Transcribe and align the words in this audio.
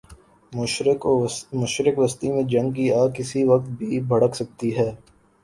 مشرق 1.53 1.97
وسطی 1.97 2.31
میں 2.31 2.43
جنگ 2.43 2.71
کی 2.71 2.91
آگ 2.93 3.09
کسی 3.15 3.43
وقت 3.43 3.69
بھی 3.77 3.99
بھڑک 4.09 4.35
سکتی 4.35 4.75
ہے۔ 4.77 4.89